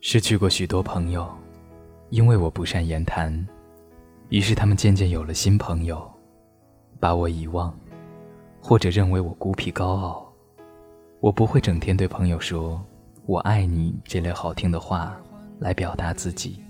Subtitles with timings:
[0.00, 1.28] 失去过许多朋友，
[2.10, 3.46] 因为我不善言谈，
[4.28, 6.08] 于是他们渐渐有了新朋友，
[7.00, 7.76] 把我遗忘，
[8.60, 10.32] 或者认为我孤僻高傲。
[11.18, 12.80] 我不会整天对朋友说
[13.26, 15.20] “我爱你”这类好听的话
[15.58, 16.62] 来表达自己。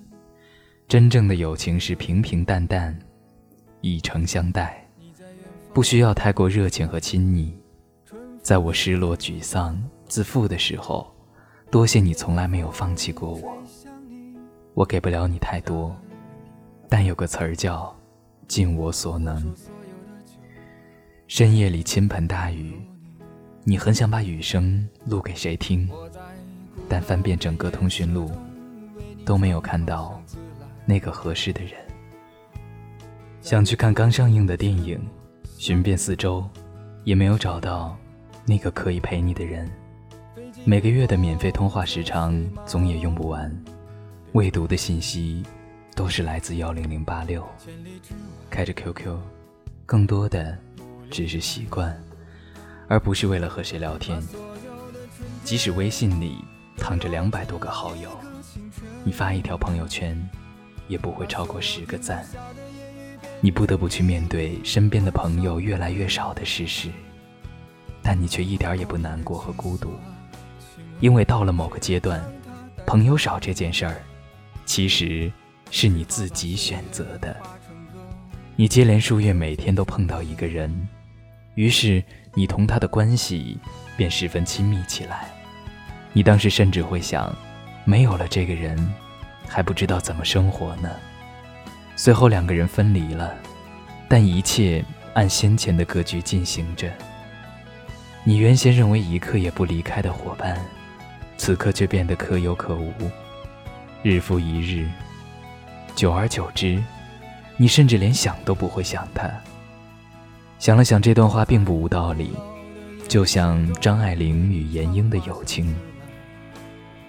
[0.88, 2.98] 真正的友情是平平淡淡，
[3.82, 4.82] 以诚相待，
[5.74, 7.54] 不需要太过热情和亲昵。
[8.40, 11.14] 在我失落、沮丧、自负的时候。
[11.70, 13.58] 多谢你从来没有放弃过我，
[14.72, 15.94] 我给不了你太多，
[16.88, 17.94] 但有个词儿叫
[18.46, 19.54] 尽我所能。
[21.26, 22.80] 深夜里倾盆大雨，
[23.64, 25.86] 你很想把雨声录给谁听，
[26.88, 28.30] 但翻遍整个通讯录，
[29.26, 30.18] 都没有看到
[30.86, 31.72] 那个合适的人。
[33.42, 34.98] 想去看刚上映的电影，
[35.58, 36.48] 寻遍四周，
[37.04, 37.94] 也没有找到
[38.46, 39.70] 那个可以陪你的人。
[40.68, 43.50] 每个月的免费通话时长总也用不完，
[44.32, 45.42] 未读的信息
[45.96, 47.42] 都是来自幺零零八六。
[48.50, 49.16] 开着 QQ，
[49.86, 50.58] 更多的
[51.10, 51.98] 只是习惯，
[52.86, 54.22] 而不是为了和谁聊天。
[55.42, 56.44] 即使微信里
[56.76, 58.10] 躺着两百多个好友，
[59.04, 60.22] 你发一条朋友圈，
[60.86, 62.26] 也不会超过十个赞。
[63.40, 66.90] 你不得不去面对身边的朋友越来越少的事实，
[68.02, 69.94] 但你却一点也不难过和孤独。
[71.00, 72.20] 因为到了某个阶段，
[72.86, 73.94] 朋友少这件事儿，
[74.64, 75.30] 其实
[75.70, 77.36] 是你自己选择的。
[78.56, 80.88] 你接连数月每天都碰到一个人，
[81.54, 82.02] 于是
[82.34, 83.56] 你同他的关系
[83.96, 85.28] 便十分亲密起来。
[86.12, 87.32] 你当时甚至会想，
[87.84, 88.76] 没有了这个人，
[89.46, 90.90] 还不知道怎么生活呢。
[91.94, 93.32] 随后两个人分离了，
[94.08, 96.90] 但一切按先前的格局进行着。
[98.24, 100.60] 你原先认为一刻也不离开的伙伴。
[101.38, 102.92] 此刻却变得可有可无，
[104.02, 104.86] 日复一日，
[105.94, 106.82] 久而久之，
[107.56, 109.30] 你甚至连想都不会想他。
[110.58, 112.32] 想了想，这段话并不无道理，
[113.06, 115.74] 就像张爱玲与闫英的友情。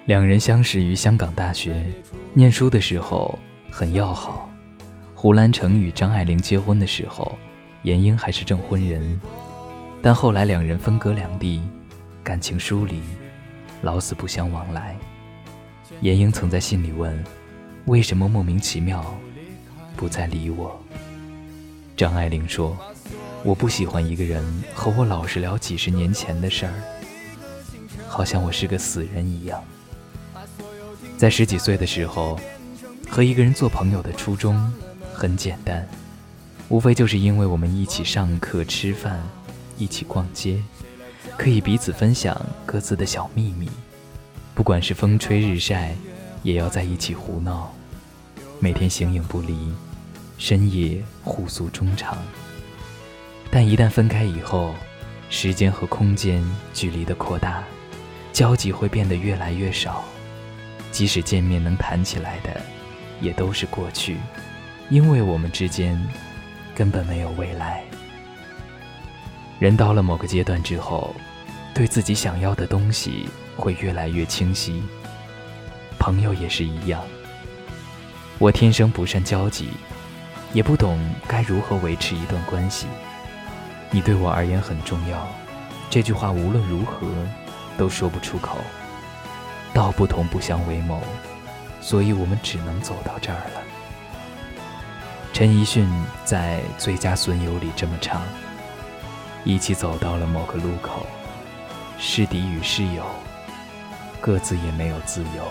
[0.05, 1.83] 两人相识于香港大学，
[2.33, 3.37] 念书的时候
[3.71, 4.47] 很要好。
[5.15, 7.37] 胡兰成与张爱玲结婚的时候，
[7.81, 9.19] 闫英还是证婚人，
[10.01, 11.61] 但后来两人分隔两地，
[12.23, 13.01] 感情疏离。
[13.81, 14.97] 老死不相往来。
[16.01, 17.23] 闫英曾在信里问
[17.85, 19.03] ：“为什么莫名其妙
[19.95, 20.79] 不再理我？”
[21.97, 22.77] 张爱玲说
[23.43, 26.73] ：“我不喜欢一个人和我老是聊几十年前的事儿，
[28.07, 29.63] 好像我是个死人一样。”
[31.17, 32.39] 在十几岁的时候，
[33.09, 34.71] 和一个人做朋友的初衷
[35.13, 35.85] 很简单，
[36.69, 39.21] 无非就是因为我们一起上课、吃饭，
[39.77, 40.61] 一起逛街。
[41.39, 43.69] 可以彼此分享各自的小秘密，
[44.53, 45.95] 不管是风吹日晒，
[46.43, 47.73] 也要在一起胡闹，
[48.59, 49.71] 每天形影不离，
[50.37, 52.17] 深夜互诉衷肠。
[53.49, 54.75] 但一旦分开以后，
[55.29, 57.63] 时间和空间距离的扩大，
[58.33, 60.03] 交集会变得越来越少，
[60.91, 62.61] 即使见面能谈起来的，
[63.21, 64.17] 也都是过去，
[64.89, 65.97] 因为我们之间
[66.75, 67.81] 根本没有未来。
[69.57, 71.15] 人到了某个阶段之后。
[71.79, 74.83] 对自己想要的东西会越来越清晰。
[75.97, 77.01] 朋友也是一样。
[78.37, 79.69] 我天生不善交际，
[80.51, 82.87] 也不懂该如何维持一段关系。
[83.91, 85.25] 你对我而言很重要，
[85.89, 87.07] 这句话无论如何
[87.77, 88.57] 都说不出口。
[89.73, 91.01] 道不同不相为谋，
[91.79, 93.61] 所以我们只能走到这儿了。
[95.31, 95.89] 陈奕迅
[96.25, 98.21] 在《最佳损友》里这么唱：
[99.45, 101.07] 一起走到了某个路口。
[102.01, 103.03] 是敌与是友，
[104.21, 105.43] 各自也没有自由，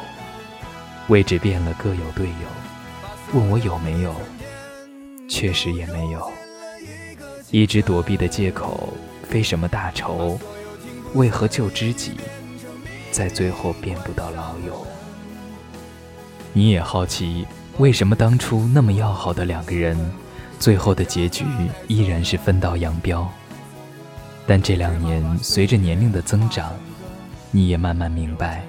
[1.09, 3.35] 位置变了，各有队友。
[3.35, 4.15] 问我有没有，
[5.29, 6.33] 确实也没有。
[7.51, 8.95] 一直躲避的借口，
[9.29, 10.39] 非什么大仇，
[11.13, 12.13] 为何旧知己，
[13.13, 14.87] 在最后变不到老友？
[16.55, 17.47] 你也好奇，
[17.77, 19.99] 为什么当初那么要好的两个人，
[20.59, 21.45] 最后的结局
[21.89, 23.31] 依然是分道扬镳？
[24.49, 26.73] 但这两年，随着年龄的增长，
[27.51, 28.65] 你也慢慢明白，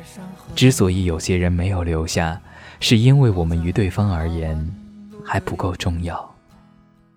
[0.54, 2.38] 之所以有些人没有留下，
[2.82, 4.70] 是因为我们于对方而言
[5.24, 6.36] 还不够重要。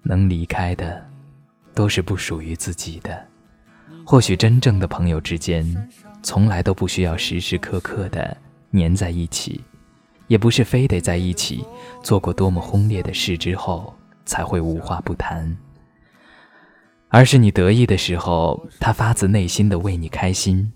[0.05, 1.05] 能离开的，
[1.75, 3.21] 都是不属于自己的。
[4.07, 5.67] 或许真正的朋友之间，
[6.23, 8.37] 从来都不需要时时刻刻的
[8.71, 9.61] 黏在一起，
[10.29, 11.65] 也不是非得在一起
[12.01, 13.93] 做过多么轰烈的事之后
[14.25, 15.57] 才会无话不谈。
[17.15, 20.67] 而是你得意的时候，他发自内心的为你开心；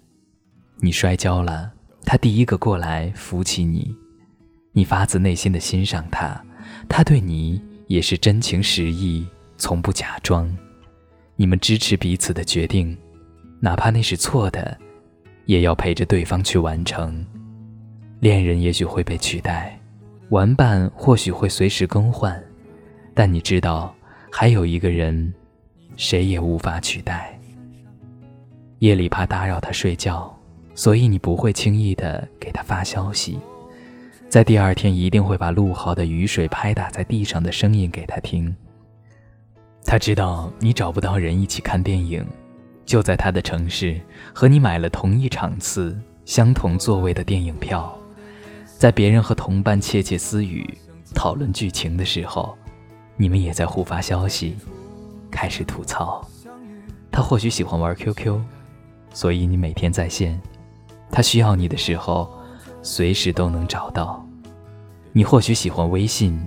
[0.80, 1.72] 你摔跤了，
[2.04, 3.96] 他第一个过来扶起你，
[4.72, 6.38] 你发自内心的欣赏他，
[6.90, 10.54] 他对你也是真情实意，从不假装。
[11.36, 12.94] 你们支持彼此的决定，
[13.58, 14.76] 哪怕那是错的，
[15.46, 17.24] 也要陪着对方去完成。
[18.20, 19.80] 恋人也许会被取代，
[20.28, 22.38] 玩伴或许会随时更换，
[23.14, 23.94] 但你知道，
[24.30, 25.32] 还有一个人，
[25.96, 27.38] 谁也无法取代。
[28.78, 30.32] 夜里怕打扰他睡觉。
[30.78, 33.38] 所以你不会轻易的给他发消息，
[34.28, 38.54] 在第二天一定会把陆豪的雨水拍打在地上的声音给他听。
[39.86, 42.22] 他知道你找不到人一起看电影，
[42.84, 43.98] 就在他的城市
[44.34, 47.98] 和你买了同一场次、相同座位的电影票。
[48.76, 50.68] 在别人和同伴窃窃私语、
[51.14, 52.54] 讨论剧情的时候，
[53.16, 54.56] 你们也在互发消息，
[55.30, 56.26] 开始吐槽。
[57.10, 58.40] 他或许喜欢玩 QQ，
[59.12, 60.40] 所以你每天在线。
[61.10, 62.30] 他需要你的时候，
[62.82, 64.24] 随时都能找到。
[65.12, 66.38] 你或许喜欢微信，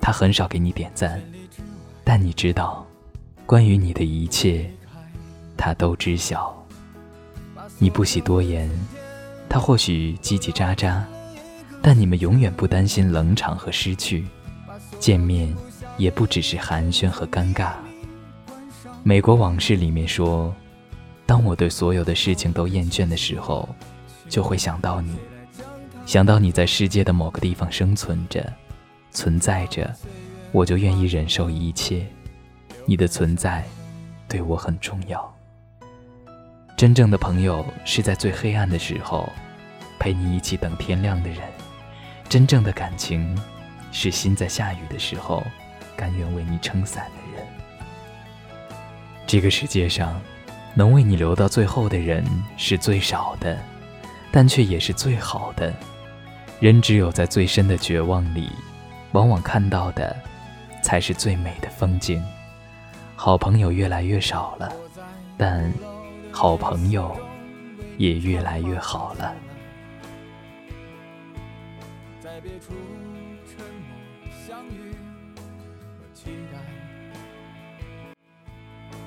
[0.00, 1.22] 他很少给你点赞，
[2.02, 2.84] 但你知道，
[3.44, 4.68] 关于你的一切，
[5.56, 6.52] 他都知晓。
[7.78, 8.68] 你不喜多言，
[9.48, 11.00] 他或许叽叽喳喳，
[11.80, 14.26] 但你们永远不担心冷场和失去。
[14.98, 15.54] 见面
[15.98, 17.74] 也不只是寒暄和尴尬。
[19.08, 20.52] 美国往事里面说。
[21.26, 23.68] 当我对所有的事情都厌倦的时候，
[24.28, 25.14] 就会想到你，
[26.04, 28.52] 想到你在世界的某个地方生存着、
[29.12, 29.94] 存在着，
[30.50, 32.04] 我就愿意忍受一切。
[32.84, 33.64] 你的存在
[34.26, 35.32] 对我很重要。
[36.76, 39.32] 真正的朋友是在最黑暗的时候
[40.00, 41.42] 陪你一起等天亮的人，
[42.28, 43.40] 真正的感情
[43.92, 45.44] 是心在下雨的时候
[45.96, 47.08] 甘愿为你撑伞。
[49.26, 50.20] 这个世界上。
[50.78, 52.22] 能为你留到最后的人
[52.58, 53.58] 是最少的，
[54.30, 55.74] 但却也是最好的。
[56.60, 58.50] 人只有在最深的绝望里，
[59.12, 60.14] 往往看到的
[60.82, 62.22] 才是最美的风景。
[63.14, 64.70] 好朋友越来越少了，
[65.38, 65.72] 但
[66.30, 67.16] 好朋友
[67.96, 69.34] 也越来越好了。
[72.20, 72.74] 在别处
[73.46, 74.92] 沉默相遇
[75.34, 76.58] 和期待。